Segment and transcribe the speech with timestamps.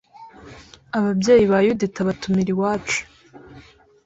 [0.97, 2.99] ababyeyi ba Yudita batumira iwacu